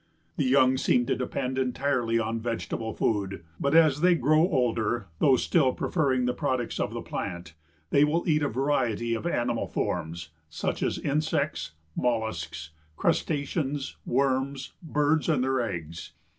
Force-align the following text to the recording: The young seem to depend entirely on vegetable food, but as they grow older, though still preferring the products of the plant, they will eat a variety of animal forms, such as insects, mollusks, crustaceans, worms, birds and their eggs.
The 0.35 0.45
young 0.45 0.77
seem 0.77 1.05
to 1.05 1.15
depend 1.15 1.59
entirely 1.59 2.17
on 2.17 2.39
vegetable 2.39 2.91
food, 2.91 3.43
but 3.59 3.75
as 3.75 4.01
they 4.01 4.15
grow 4.15 4.49
older, 4.49 5.05
though 5.19 5.35
still 5.35 5.73
preferring 5.73 6.25
the 6.25 6.33
products 6.33 6.79
of 6.79 6.91
the 6.91 7.03
plant, 7.03 7.53
they 7.91 8.03
will 8.03 8.27
eat 8.27 8.41
a 8.41 8.47
variety 8.49 9.13
of 9.13 9.27
animal 9.27 9.67
forms, 9.67 10.29
such 10.49 10.81
as 10.81 10.97
insects, 10.97 11.73
mollusks, 11.95 12.71
crustaceans, 12.97 13.95
worms, 14.03 14.73
birds 14.81 15.29
and 15.29 15.43
their 15.43 15.61
eggs. 15.61 16.13